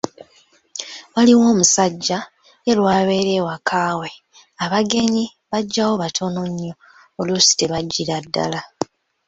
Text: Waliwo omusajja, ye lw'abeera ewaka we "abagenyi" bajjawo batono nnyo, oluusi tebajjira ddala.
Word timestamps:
Waliwo 1.13 1.45
omusajja, 1.53 2.19
ye 2.65 2.73
lw'abeera 2.79 3.31
ewaka 3.39 3.81
we 3.99 4.09
"abagenyi" 4.63 5.25
bajjawo 5.51 5.93
batono 6.03 6.41
nnyo, 6.49 6.73
oluusi 7.19 7.51
tebajjira 7.59 8.15
ddala. 8.25 8.61